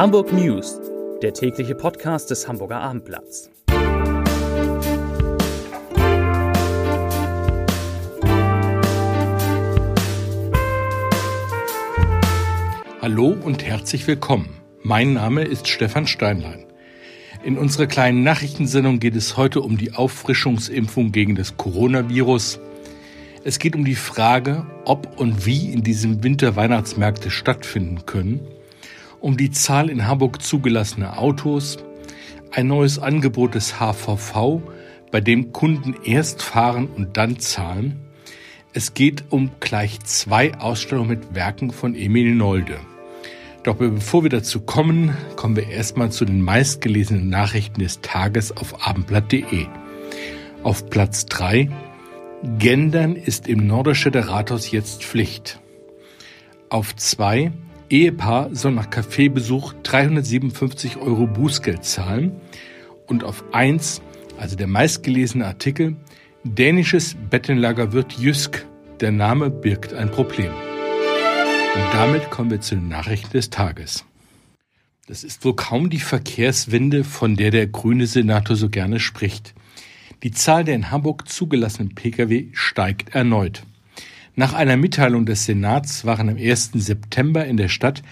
Hamburg 0.00 0.32
News, 0.32 0.80
der 1.20 1.34
tägliche 1.34 1.74
Podcast 1.74 2.30
des 2.30 2.48
Hamburger 2.48 2.80
Abendblatts. 2.80 3.50
Hallo 13.02 13.36
und 13.44 13.62
herzlich 13.62 14.06
willkommen. 14.06 14.48
Mein 14.82 15.12
Name 15.12 15.44
ist 15.44 15.68
Stefan 15.68 16.06
Steinlein. 16.06 16.64
In 17.44 17.58
unserer 17.58 17.86
kleinen 17.86 18.22
Nachrichtensendung 18.22 19.00
geht 19.00 19.16
es 19.16 19.36
heute 19.36 19.60
um 19.60 19.76
die 19.76 19.92
Auffrischungsimpfung 19.92 21.12
gegen 21.12 21.34
das 21.34 21.58
Coronavirus. 21.58 22.58
Es 23.44 23.58
geht 23.58 23.76
um 23.76 23.84
die 23.84 23.96
Frage, 23.96 24.64
ob 24.86 25.20
und 25.20 25.44
wie 25.44 25.70
in 25.70 25.82
diesem 25.82 26.24
Winter 26.24 26.56
Weihnachtsmärkte 26.56 27.30
stattfinden 27.30 28.06
können, 28.06 28.40
um 29.20 29.36
die 29.36 29.50
Zahl 29.50 29.90
in 29.90 30.06
Hamburg 30.06 30.42
zugelassener 30.42 31.18
Autos, 31.18 31.78
ein 32.50 32.66
neues 32.66 32.98
Angebot 32.98 33.54
des 33.54 33.78
HVV, 33.78 34.62
bei 35.10 35.20
dem 35.20 35.52
Kunden 35.52 35.94
erst 36.04 36.42
fahren 36.42 36.88
und 36.88 37.16
dann 37.16 37.38
zahlen. 37.38 38.00
Es 38.72 38.94
geht 38.94 39.24
um 39.30 39.50
gleich 39.60 40.00
zwei 40.00 40.54
Ausstellungen 40.54 41.10
mit 41.10 41.34
Werken 41.34 41.70
von 41.70 41.94
Emil 41.94 42.34
Nolde. 42.34 42.78
Doch 43.62 43.76
bevor 43.76 44.22
wir 44.22 44.30
dazu 44.30 44.60
kommen, 44.60 45.16
kommen 45.36 45.56
wir 45.56 45.68
erstmal 45.68 46.10
zu 46.10 46.24
den 46.24 46.40
meistgelesenen 46.40 47.28
Nachrichten 47.28 47.80
des 47.80 48.00
Tages 48.00 48.56
auf 48.56 48.86
abendblatt.de. 48.86 49.66
Auf 50.62 50.88
Platz 50.88 51.26
3 51.26 51.68
Gendern 52.58 53.16
ist 53.16 53.48
im 53.48 53.66
Norderstädter 53.66 54.28
Rathaus 54.28 54.70
jetzt 54.70 55.04
Pflicht. 55.04 55.60
Auf 56.70 56.96
2 56.96 57.52
Ehepaar 57.90 58.54
soll 58.54 58.70
nach 58.72 58.88
Kaffeebesuch 58.88 59.74
357 59.82 60.96
Euro 60.96 61.26
Bußgeld 61.26 61.84
zahlen. 61.84 62.40
Und 63.08 63.24
auf 63.24 63.42
1, 63.52 64.00
also 64.38 64.54
der 64.54 64.68
meistgelesene 64.68 65.44
Artikel, 65.44 65.96
dänisches 66.44 67.16
Bettenlager 67.30 67.92
wird 67.92 68.12
Jysk. 68.12 68.64
Der 69.00 69.10
Name 69.10 69.50
birgt 69.50 69.92
ein 69.92 70.10
Problem. 70.10 70.52
Und 71.74 71.94
damit 71.94 72.30
kommen 72.30 72.50
wir 72.50 72.60
zu 72.60 72.76
den 72.76 72.88
Nachrichten 72.88 73.32
des 73.32 73.50
Tages. 73.50 74.04
Das 75.08 75.24
ist 75.24 75.44
wohl 75.44 75.56
kaum 75.56 75.90
die 75.90 75.98
Verkehrswende, 75.98 77.02
von 77.02 77.34
der 77.34 77.50
der 77.50 77.66
grüne 77.66 78.06
Senator 78.06 78.54
so 78.54 78.68
gerne 78.68 79.00
spricht. 79.00 79.54
Die 80.22 80.30
Zahl 80.30 80.62
der 80.62 80.76
in 80.76 80.92
Hamburg 80.92 81.28
zugelassenen 81.28 81.94
Pkw 81.96 82.50
steigt 82.52 83.14
erneut. 83.16 83.64
Nach 84.40 84.54
einer 84.54 84.78
Mitteilung 84.78 85.26
des 85.26 85.44
Senats 85.44 86.06
waren 86.06 86.30
am 86.30 86.38
1. 86.38 86.70
September 86.72 87.44
in 87.44 87.58
der 87.58 87.68
Stadt 87.68 88.02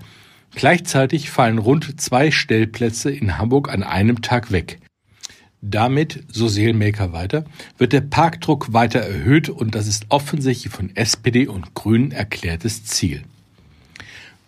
Gleichzeitig 0.54 1.30
fallen 1.30 1.58
rund 1.58 2.00
zwei 2.00 2.30
Stellplätze 2.30 3.10
in 3.10 3.38
Hamburg 3.38 3.72
an 3.72 3.82
einem 3.82 4.22
Tag 4.22 4.52
weg. 4.52 4.78
Damit, 5.60 6.22
so 6.28 6.46
Seelmaker 6.46 7.12
weiter, 7.12 7.44
wird 7.78 7.92
der 7.92 8.02
Parkdruck 8.02 8.72
weiter 8.72 9.00
erhöht 9.00 9.48
und 9.48 9.74
das 9.74 9.88
ist 9.88 10.06
offensichtlich 10.10 10.72
von 10.72 10.94
SPD 10.94 11.48
und 11.48 11.74
Grünen 11.74 12.12
erklärtes 12.12 12.84
Ziel. 12.84 13.24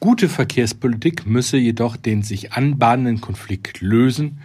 Gute 0.01 0.29
Verkehrspolitik 0.29 1.27
müsse 1.27 1.57
jedoch 1.57 1.97
den 1.97 2.23
sich 2.23 2.53
anbahnenden 2.53 3.21
Konflikt 3.21 3.81
lösen 3.81 4.39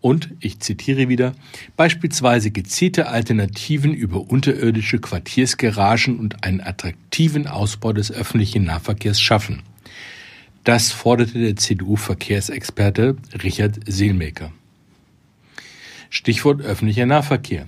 und, 0.00 0.30
ich 0.40 0.60
zitiere 0.60 1.08
wieder, 1.08 1.34
beispielsweise 1.76 2.50
gezielte 2.50 3.08
Alternativen 3.08 3.94
über 3.94 4.30
unterirdische 4.30 4.98
Quartiersgaragen 4.98 6.18
und 6.18 6.44
einen 6.44 6.60
attraktiven 6.60 7.46
Ausbau 7.46 7.92
des 7.92 8.12
öffentlichen 8.12 8.64
Nahverkehrs 8.64 9.20
schaffen. 9.20 9.62
Das 10.64 10.92
forderte 10.92 11.38
der 11.38 11.56
CDU-Verkehrsexperte 11.56 13.16
Richard 13.42 13.80
Seelmaker. 13.86 14.52
Stichwort 16.08 16.62
öffentlicher 16.62 17.06
Nahverkehr. 17.06 17.66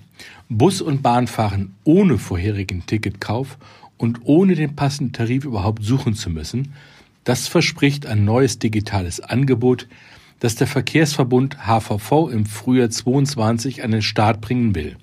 Bus 0.48 0.80
und 0.80 1.02
Bahn 1.02 1.26
fahren 1.26 1.74
ohne 1.84 2.16
vorherigen 2.16 2.86
Ticketkauf 2.86 3.58
und 3.98 4.20
ohne 4.24 4.54
den 4.54 4.76
passenden 4.76 5.12
Tarif 5.12 5.44
überhaupt 5.44 5.84
suchen 5.84 6.14
zu 6.14 6.30
müssen. 6.30 6.72
Das 7.26 7.48
verspricht 7.48 8.06
ein 8.06 8.24
neues 8.24 8.60
digitales 8.60 9.18
Angebot, 9.18 9.88
das 10.38 10.54
der 10.54 10.68
Verkehrsverbund 10.68 11.66
HVV 11.66 12.28
im 12.30 12.46
Frühjahr 12.46 12.88
22 12.88 13.82
an 13.82 13.90
den 13.90 14.02
Start 14.02 14.40
bringen 14.40 14.76
will. 14.76 14.96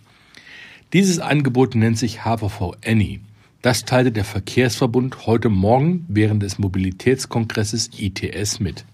Dieses 0.93 1.19
Angebot 1.19 1.75
nennt 1.75 1.97
sich 1.97 2.23
HVV 2.23 2.77
Any. 2.85 3.19
Das 3.61 3.83
teilte 3.83 4.13
der 4.13 4.23
Verkehrsverbund 4.23 5.27
heute 5.27 5.49
Morgen 5.49 6.05
während 6.07 6.41
des 6.43 6.59
Mobilitätskongresses 6.59 7.89
ITS 7.97 8.61
mit. 8.61 8.85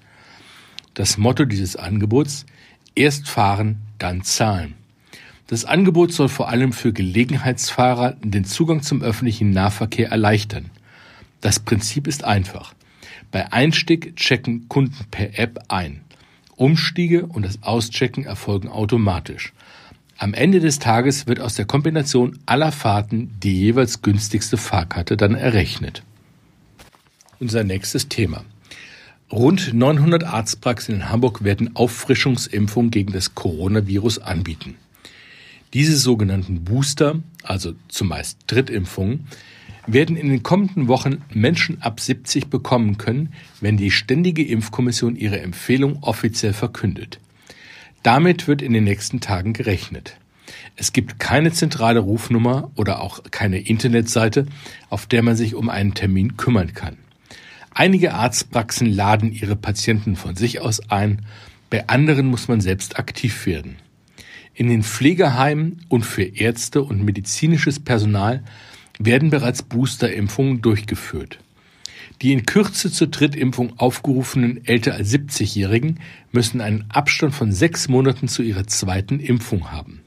Das 0.95 1.19
Motto 1.19 1.45
dieses 1.45 1.75
Angebots 1.75 2.47
Erst 2.95 3.29
fahren, 3.29 3.77
dann 3.99 4.23
zahlen. 4.23 4.73
Das 5.45 5.65
Angebot 5.65 6.13
soll 6.13 6.29
vor 6.29 6.49
allem 6.49 6.73
für 6.73 6.93
Gelegenheitsfahrer 6.93 8.13
den 8.23 8.45
Zugang 8.45 8.81
zum 8.81 9.03
öffentlichen 9.03 9.51
Nahverkehr 9.51 10.09
erleichtern. 10.09 10.71
Das 11.41 11.59
Prinzip 11.59 12.07
ist 12.07 12.23
einfach. 12.23 12.73
Bei 13.31 13.51
Einstieg 13.53 14.15
checken 14.15 14.67
Kunden 14.69 15.05
per 15.11 15.37
App 15.37 15.65
ein. 15.67 16.01
Umstiege 16.55 17.25
und 17.25 17.45
das 17.45 17.61
Auschecken 17.63 18.25
erfolgen 18.25 18.69
automatisch. 18.69 19.53
Am 20.17 20.33
Ende 20.33 20.59
des 20.59 20.79
Tages 20.79 21.27
wird 21.27 21.39
aus 21.39 21.55
der 21.55 21.65
Kombination 21.65 22.39
aller 22.45 22.71
Fahrten 22.71 23.31
die 23.41 23.57
jeweils 23.57 24.01
günstigste 24.01 24.57
Fahrkarte 24.57 25.15
dann 25.15 25.35
errechnet. 25.35 26.03
Unser 27.39 27.63
nächstes 27.63 28.09
Thema. 28.09 28.43
Rund 29.31 29.73
900 29.73 30.23
Arztpraxen 30.23 30.95
in 30.95 31.09
Hamburg 31.09 31.43
werden 31.43 31.75
Auffrischungsimpfungen 31.75 32.91
gegen 32.91 33.13
das 33.13 33.35
Coronavirus 33.35 34.19
anbieten. 34.19 34.75
Diese 35.73 35.95
sogenannten 35.95 36.63
Booster, 36.63 37.19
also 37.43 37.73
zumeist 37.87 38.39
Drittimpfungen, 38.47 39.27
werden 39.93 40.15
in 40.15 40.29
den 40.29 40.43
kommenden 40.43 40.87
Wochen 40.87 41.23
Menschen 41.33 41.81
ab 41.81 41.99
70 41.99 42.47
bekommen 42.47 42.97
können, 42.97 43.33
wenn 43.61 43.77
die 43.77 43.91
Ständige 43.91 44.45
Impfkommission 44.45 45.15
ihre 45.15 45.39
Empfehlung 45.39 46.03
offiziell 46.03 46.53
verkündet. 46.53 47.19
Damit 48.03 48.47
wird 48.47 48.61
in 48.61 48.73
den 48.73 48.83
nächsten 48.83 49.19
Tagen 49.19 49.53
gerechnet. 49.53 50.17
Es 50.75 50.93
gibt 50.93 51.19
keine 51.19 51.51
zentrale 51.51 51.99
Rufnummer 51.99 52.71
oder 52.75 53.01
auch 53.01 53.21
keine 53.31 53.59
Internetseite, 53.59 54.45
auf 54.89 55.05
der 55.05 55.23
man 55.23 55.35
sich 55.35 55.55
um 55.55 55.69
einen 55.69 55.93
Termin 55.93 56.37
kümmern 56.37 56.73
kann. 56.73 56.97
Einige 57.71 58.13
Arztpraxen 58.13 58.87
laden 58.87 59.31
ihre 59.31 59.55
Patienten 59.55 60.15
von 60.15 60.35
sich 60.35 60.61
aus 60.61 60.89
ein, 60.89 61.25
bei 61.69 61.87
anderen 61.87 62.27
muss 62.27 62.47
man 62.47 62.61
selbst 62.61 62.97
aktiv 62.97 63.45
werden. 63.45 63.75
In 64.53 64.67
den 64.69 64.83
Pflegeheimen 64.83 65.85
und 65.87 66.05
für 66.05 66.23
Ärzte 66.23 66.81
und 66.81 67.03
medizinisches 67.03 67.79
Personal 67.79 68.43
werden 68.99 69.29
bereits 69.29 69.63
Boosterimpfungen 69.63 70.61
durchgeführt. 70.61 71.39
Die 72.21 72.33
in 72.33 72.45
Kürze 72.45 72.91
zur 72.91 73.07
Drittimpfung 73.07 73.79
aufgerufenen 73.79 74.65
älter 74.65 74.93
als 74.93 75.13
70-Jährigen 75.13 75.99
müssen 76.31 76.59
einen 76.59 76.85
Abstand 76.89 77.33
von 77.33 77.53
sechs 77.53 77.87
Monaten 77.87 78.27
zu 78.27 78.43
ihrer 78.43 78.67
zweiten 78.67 79.21
Impfung 79.21 79.71
haben. 79.71 80.01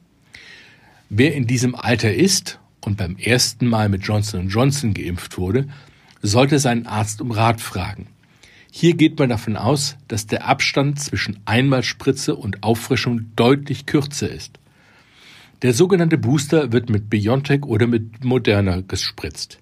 Wer 1.08 1.34
in 1.34 1.46
diesem 1.46 1.74
Alter 1.74 2.12
ist 2.12 2.58
und 2.82 2.98
beim 2.98 3.16
ersten 3.16 3.66
Mal 3.66 3.88
mit 3.88 4.02
Johnson 4.02 4.48
Johnson 4.48 4.92
geimpft 4.92 5.38
wurde, 5.38 5.68
sollte 6.20 6.58
seinen 6.58 6.86
Arzt 6.86 7.20
um 7.20 7.30
Rat 7.30 7.60
fragen. 7.60 8.08
Hier 8.70 8.94
geht 8.94 9.18
man 9.18 9.28
davon 9.28 9.56
aus, 9.56 9.96
dass 10.08 10.26
der 10.26 10.46
Abstand 10.46 11.00
zwischen 11.00 11.40
Einmalspritze 11.44 12.34
und 12.34 12.62
Auffrischung 12.62 13.30
deutlich 13.36 13.86
kürzer 13.86 14.30
ist. 14.30 14.58
Der 15.62 15.72
sogenannte 15.72 16.18
Booster 16.18 16.72
wird 16.72 16.90
mit 16.90 17.08
BioNTech 17.08 17.62
oder 17.64 17.86
mit 17.86 18.24
Moderna 18.24 18.80
gespritzt. 18.80 19.60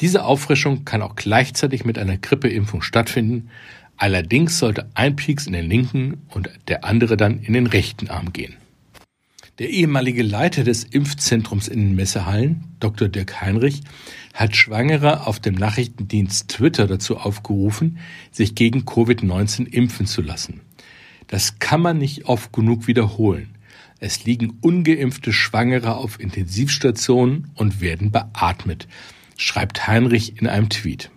Diese 0.00 0.24
Auffrischung 0.24 0.84
kann 0.84 1.02
auch 1.02 1.16
gleichzeitig 1.16 1.84
mit 1.84 1.98
einer 1.98 2.16
Grippeimpfung 2.16 2.82
stattfinden. 2.82 3.50
Allerdings 3.96 4.58
sollte 4.58 4.88
ein 4.94 5.16
Pieks 5.16 5.48
in 5.48 5.52
den 5.52 5.68
linken 5.68 6.22
und 6.28 6.50
der 6.68 6.84
andere 6.84 7.16
dann 7.16 7.40
in 7.40 7.52
den 7.52 7.66
rechten 7.66 8.08
Arm 8.10 8.32
gehen. 8.32 8.54
Der 9.58 9.70
ehemalige 9.70 10.22
Leiter 10.22 10.62
des 10.62 10.84
Impfzentrums 10.84 11.66
in 11.68 11.80
den 11.80 11.94
Messehallen, 11.96 12.64
Dr. 12.78 13.08
Dirk 13.08 13.40
Heinrich, 13.40 13.82
hat 14.34 14.54
Schwangere 14.56 15.26
auf 15.26 15.40
dem 15.40 15.54
Nachrichtendienst 15.54 16.48
Twitter 16.48 16.86
dazu 16.86 17.18
aufgerufen, 17.18 17.98
sich 18.30 18.54
gegen 18.54 18.80
Covid-19 18.80 19.66
impfen 19.66 20.06
zu 20.06 20.22
lassen. 20.22 20.60
Das 21.26 21.58
kann 21.58 21.80
man 21.80 21.98
nicht 21.98 22.26
oft 22.26 22.52
genug 22.52 22.86
wiederholen. 22.86 23.53
Es 24.00 24.24
liegen 24.24 24.58
ungeimpfte 24.60 25.32
Schwangere 25.32 25.96
auf 25.96 26.20
Intensivstationen 26.20 27.50
und 27.54 27.80
werden 27.80 28.10
beatmet, 28.10 28.88
schreibt 29.36 29.86
Heinrich 29.86 30.40
in 30.40 30.46
einem 30.46 30.68
Tweet. 30.68 31.10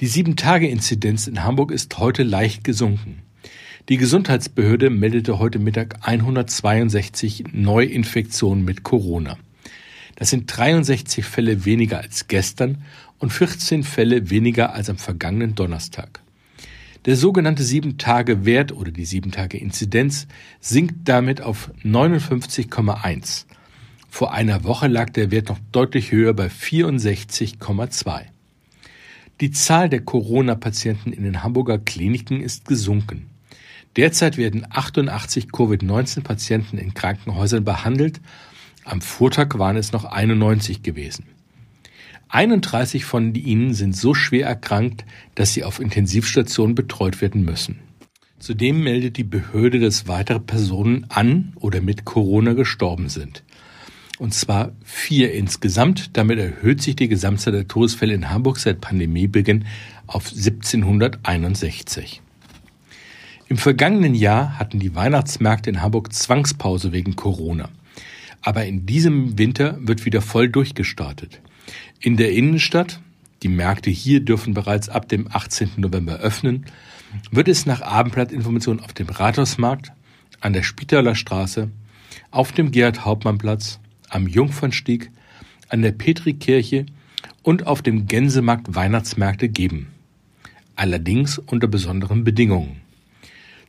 Die 0.00 0.06
Sieben-Tage-Inzidenz 0.06 1.26
in 1.26 1.42
Hamburg 1.42 1.72
ist 1.72 1.98
heute 1.98 2.22
leicht 2.22 2.62
gesunken. 2.62 3.22
Die 3.88 3.96
Gesundheitsbehörde 3.96 4.90
meldete 4.90 5.38
heute 5.38 5.58
Mittag 5.58 6.06
162 6.06 7.44
Neuinfektionen 7.52 8.64
mit 8.64 8.82
Corona. 8.82 9.38
Das 10.14 10.30
sind 10.30 10.44
63 10.46 11.24
Fälle 11.24 11.64
weniger 11.64 11.98
als 12.00 12.28
gestern 12.28 12.84
und 13.18 13.32
14 13.32 13.84
Fälle 13.84 14.30
weniger 14.30 14.74
als 14.74 14.90
am 14.90 14.98
vergangenen 14.98 15.54
Donnerstag. 15.54 16.20
Der 17.08 17.16
sogenannte 17.16 17.62
Sieben-Tage-Wert 17.62 18.70
oder 18.70 18.90
die 18.90 19.06
Sieben-Tage-Inzidenz 19.06 20.26
sinkt 20.60 21.08
damit 21.08 21.40
auf 21.40 21.70
59,1. 21.82 23.46
Vor 24.10 24.34
einer 24.34 24.62
Woche 24.64 24.88
lag 24.88 25.08
der 25.08 25.30
Wert 25.30 25.48
noch 25.48 25.58
deutlich 25.72 26.12
höher 26.12 26.34
bei 26.34 26.48
64,2. 26.48 28.24
Die 29.40 29.50
Zahl 29.52 29.88
der 29.88 30.02
Corona-Patienten 30.02 31.14
in 31.14 31.22
den 31.22 31.42
Hamburger 31.42 31.78
Kliniken 31.78 32.42
ist 32.42 32.66
gesunken. 32.66 33.30
Derzeit 33.96 34.36
werden 34.36 34.66
88 34.68 35.46
Covid-19-Patienten 35.50 36.76
in 36.76 36.92
Krankenhäusern 36.92 37.64
behandelt. 37.64 38.20
Am 38.84 39.00
Vortag 39.00 39.58
waren 39.58 39.78
es 39.78 39.92
noch 39.92 40.04
91 40.04 40.82
gewesen. 40.82 41.24
31 42.30 43.04
von 43.04 43.34
ihnen 43.34 43.72
sind 43.72 43.96
so 43.96 44.12
schwer 44.12 44.46
erkrankt, 44.46 45.04
dass 45.34 45.54
sie 45.54 45.64
auf 45.64 45.80
Intensivstationen 45.80 46.74
betreut 46.74 47.20
werden 47.22 47.44
müssen. 47.44 47.78
Zudem 48.38 48.84
meldet 48.84 49.16
die 49.16 49.24
Behörde, 49.24 49.80
dass 49.80 50.06
weitere 50.06 50.38
Personen 50.38 51.06
an 51.08 51.52
oder 51.56 51.80
mit 51.80 52.04
Corona 52.04 52.52
gestorben 52.52 53.08
sind. 53.08 53.42
Und 54.18 54.34
zwar 54.34 54.72
vier 54.84 55.32
insgesamt. 55.32 56.16
Damit 56.16 56.38
erhöht 56.38 56.82
sich 56.82 56.96
die 56.96 57.08
Gesamtzahl 57.08 57.52
der 57.52 57.68
Todesfälle 57.68 58.14
in 58.14 58.30
Hamburg 58.30 58.58
seit 58.58 58.80
Pandemiebeginn 58.80 59.64
auf 60.06 60.30
1761. 60.30 62.20
Im 63.48 63.56
vergangenen 63.56 64.14
Jahr 64.14 64.58
hatten 64.58 64.78
die 64.78 64.94
Weihnachtsmärkte 64.94 65.70
in 65.70 65.80
Hamburg 65.80 66.12
Zwangspause 66.12 66.92
wegen 66.92 67.16
Corona. 67.16 67.70
Aber 68.42 68.66
in 68.66 68.86
diesem 68.86 69.38
Winter 69.38 69.78
wird 69.80 70.04
wieder 70.04 70.20
voll 70.20 70.48
durchgestartet. 70.48 71.40
In 72.00 72.16
der 72.16 72.32
Innenstadt, 72.32 73.00
die 73.42 73.48
Märkte 73.48 73.90
hier 73.90 74.20
dürfen 74.20 74.54
bereits 74.54 74.88
ab 74.88 75.08
dem 75.08 75.26
18. 75.32 75.70
November 75.78 76.18
öffnen, 76.18 76.66
wird 77.32 77.48
es 77.48 77.66
nach 77.66 77.82
Abendblattinformationen 77.82 78.84
auf 78.84 78.92
dem 78.92 79.08
Rathausmarkt, 79.08 79.90
an 80.40 80.52
der 80.52 80.62
Spitaler 80.62 81.16
Straße, 81.16 81.70
auf 82.30 82.52
dem 82.52 82.70
Gerhard-Hauptmann-Platz, 82.70 83.80
am 84.08 84.28
Jungfernstieg, 84.28 85.10
an 85.68 85.82
der 85.82 85.90
Petrikirche 85.90 86.86
und 87.42 87.66
auf 87.66 87.82
dem 87.82 88.06
Gänsemarkt 88.06 88.76
Weihnachtsmärkte 88.76 89.48
geben. 89.48 89.88
Allerdings 90.76 91.38
unter 91.38 91.66
besonderen 91.66 92.22
Bedingungen. 92.22 92.80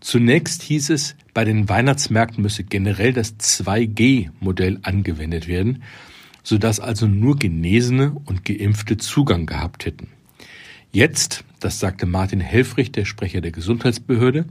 Zunächst 0.01 0.61
hieß 0.61 0.91
es, 0.91 1.15
bei 1.33 1.45
den 1.45 1.67
Weihnachtsmärkten 1.67 2.43
müsse 2.43 2.63
generell 2.63 3.11
das 3.11 3.39
2G-Modell 3.39 4.77
angewendet 4.83 5.47
werden, 5.47 5.81
sodass 6.49 6.79
also 6.79 7.05
nur 7.05 7.37
Genesene 7.37 8.11
und 8.25 8.43
Geimpfte 8.43 8.97
Zugang 8.97 9.45
gehabt 9.45 9.85
hätten. 9.85 10.07
Jetzt, 10.91 11.43
das 11.59 11.79
sagte 11.79 12.07
Martin 12.07 12.39
Helfrich, 12.39 12.91
der 12.91 13.05
Sprecher 13.05 13.39
der 13.39 13.51
Gesundheitsbehörde, 13.51 14.45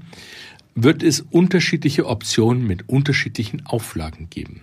wird 0.77 1.03
es 1.03 1.21
unterschiedliche 1.21 2.06
Optionen 2.06 2.65
mit 2.65 2.89
unterschiedlichen 2.89 3.67
Auflagen 3.67 4.31
geben. 4.31 4.61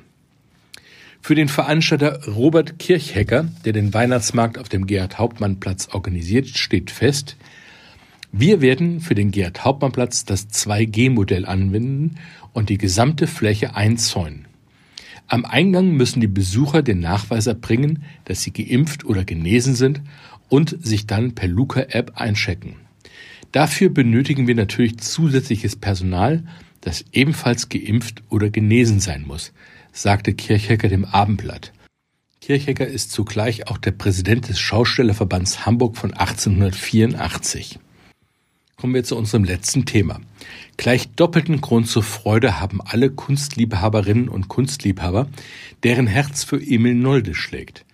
Für 1.20 1.36
den 1.36 1.50
Veranstalter 1.50 2.26
Robert 2.26 2.80
Kirchhecker, 2.80 3.50
der 3.66 3.74
den 3.74 3.94
Weihnachtsmarkt 3.94 4.58
auf 4.58 4.70
dem 4.70 4.88
Gerhard-Hauptmann-Platz 4.88 5.90
organisiert, 5.92 6.48
steht 6.48 6.90
fest, 6.90 7.36
wir 8.32 8.62
werden 8.62 9.02
für 9.02 9.16
den 9.16 9.32
Gerhard-Hauptmann-Platz 9.32 10.24
das 10.24 10.48
2G-Modell 10.52 11.46
anwenden 11.46 12.16
und 12.54 12.70
die 12.70 12.78
gesamte 12.78 13.28
Fläche 13.28 13.76
einzäunen. 13.76 14.46
Am 15.28 15.46
Eingang 15.46 15.92
müssen 15.92 16.22
die 16.22 16.28
Besucher 16.28 16.84
den 16.84 17.00
Nachweis 17.00 17.48
erbringen, 17.48 18.04
dass 18.26 18.44
sie 18.44 18.54
geimpft 18.54 19.06
oder 19.06 19.24
genesen 19.24 19.76
sind 19.76 20.02
und 20.50 20.78
sich 20.86 21.08
dann 21.08 21.34
per 21.34 21.48
Luca-App 21.48 22.14
einchecken. 22.16 22.76
Dafür 23.52 23.90
benötigen 23.90 24.48
wir 24.48 24.56
natürlich 24.56 25.00
zusätzliches 25.00 25.76
Personal, 25.76 26.44
das 26.82 27.06
ebenfalls 27.12 27.70
geimpft 27.70 28.22
oder 28.30 28.50
genesen 28.50 29.00
sein 29.00 29.24
muss, 29.26 29.54
sagte 29.92 30.34
Kirchhecker 30.34 30.90
dem 30.90 31.06
Abendblatt. 31.06 31.72
Kirchhecker 32.42 32.86
ist 32.86 33.12
zugleich 33.12 33.68
auch 33.68 33.80
der 33.80 33.92
Präsident 33.92 34.50
des 34.50 34.60
Schaustellerverbands 34.60 35.66
Hamburg 35.66 35.98
von 35.98 36.14
1884 36.14 37.80
kommen 38.78 38.94
wir 38.94 39.04
zu 39.04 39.16
unserem 39.16 39.44
letzten 39.44 39.86
Thema. 39.86 40.20
Gleich 40.78 41.10
doppelten 41.16 41.62
Grund 41.62 41.88
zur 41.88 42.04
Freude 42.04 42.60
haben 42.60 42.82
alle 42.82 43.10
Kunstliebhaberinnen 43.10 44.28
und 44.28 44.48
Kunstliebhaber, 44.48 45.28
deren 45.84 46.08
Herz 46.08 46.44
für 46.44 46.62
Emil 46.62 46.96
Nolde 46.96 47.36
schlägt. 47.36 47.86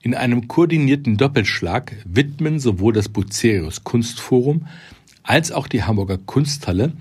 In 0.00 0.14
einem 0.14 0.48
koordinierten 0.48 1.16
Doppelschlag 1.16 1.92
widmen 2.04 2.58
sowohl 2.58 2.92
das 2.92 3.08
Bucerius 3.08 3.84
Kunstforum 3.84 4.66
als 5.22 5.52
auch 5.52 5.68
die 5.68 5.84
Hamburger 5.84 6.18
Kunsthalle 6.18 6.92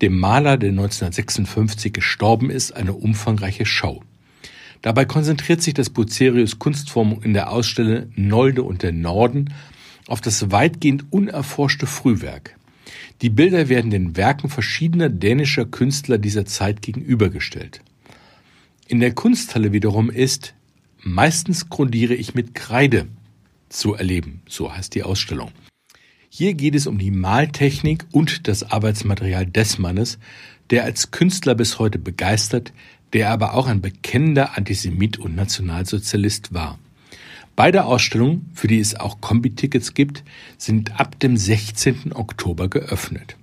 dem 0.00 0.18
Maler, 0.18 0.56
der 0.56 0.70
1956 0.70 1.92
gestorben 1.92 2.50
ist, 2.50 2.72
eine 2.74 2.94
umfangreiche 2.94 3.66
Schau. 3.66 4.02
Dabei 4.82 5.04
konzentriert 5.04 5.60
sich 5.60 5.74
das 5.74 5.90
Bucerius 5.90 6.58
Kunstforum 6.58 7.20
in 7.22 7.34
der 7.34 7.50
Ausstelle 7.50 8.08
Nolde 8.16 8.62
und 8.62 8.82
der 8.82 8.92
Norden 8.92 9.52
auf 10.06 10.22
das 10.22 10.50
weitgehend 10.50 11.04
unerforschte 11.10 11.86
Frühwerk. 11.86 12.56
Die 13.22 13.30
Bilder 13.30 13.68
werden 13.68 13.90
den 13.90 14.16
Werken 14.16 14.48
verschiedener 14.48 15.10
dänischer 15.10 15.66
Künstler 15.66 16.18
dieser 16.18 16.46
Zeit 16.46 16.80
gegenübergestellt. 16.80 17.82
In 18.88 19.00
der 19.00 19.12
Kunsthalle 19.12 19.72
wiederum 19.72 20.10
ist 20.10 20.54
meistens 21.02 21.68
grundiere 21.68 22.14
ich 22.14 22.34
mit 22.34 22.54
Kreide 22.54 23.06
zu 23.68 23.94
erleben, 23.94 24.42
so 24.48 24.74
heißt 24.74 24.94
die 24.94 25.02
Ausstellung. 25.02 25.50
Hier 26.28 26.54
geht 26.54 26.74
es 26.74 26.86
um 26.86 26.98
die 26.98 27.10
Maltechnik 27.10 28.06
und 28.12 28.48
das 28.48 28.70
Arbeitsmaterial 28.70 29.46
des 29.46 29.78
Mannes, 29.78 30.18
der 30.70 30.84
als 30.84 31.10
Künstler 31.10 31.54
bis 31.54 31.78
heute 31.78 31.98
begeistert, 31.98 32.72
der 33.12 33.30
aber 33.30 33.54
auch 33.54 33.66
ein 33.66 33.80
bekennender 33.80 34.56
Antisemit 34.56 35.18
und 35.18 35.34
Nationalsozialist 35.34 36.54
war. 36.54 36.78
Beide 37.62 37.84
Ausstellungen, 37.84 38.48
für 38.54 38.68
die 38.68 38.80
es 38.80 38.94
auch 38.94 39.20
Kombi-Tickets 39.20 39.92
gibt, 39.92 40.24
sind 40.56 40.98
ab 40.98 41.20
dem 41.20 41.36
16. 41.36 42.14
Oktober 42.14 42.68
geöffnet. 42.68 43.36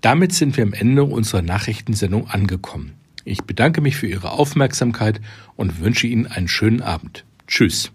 Damit 0.00 0.32
sind 0.32 0.56
wir 0.56 0.62
am 0.62 0.72
Ende 0.72 1.02
unserer 1.02 1.42
Nachrichtensendung 1.42 2.30
angekommen. 2.30 2.92
Ich 3.24 3.42
bedanke 3.42 3.80
mich 3.80 3.96
für 3.96 4.06
Ihre 4.06 4.30
Aufmerksamkeit 4.30 5.20
und 5.56 5.80
wünsche 5.80 6.06
Ihnen 6.06 6.28
einen 6.28 6.46
schönen 6.46 6.82
Abend. 6.82 7.24
Tschüss. 7.48 7.90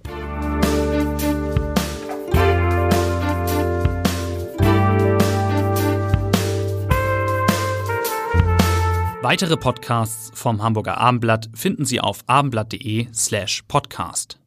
Weitere 9.22 9.56
Podcasts 9.56 10.30
vom 10.34 10.62
Hamburger 10.62 10.98
Abendblatt 10.98 11.50
finden 11.54 11.86
Sie 11.86 12.02
auf 12.02 12.20
abendblatt.de 12.28 13.08
slash 13.14 13.64
podcast. 13.70 14.41